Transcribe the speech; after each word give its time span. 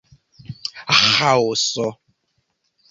Ĥaoso. 1.15 1.85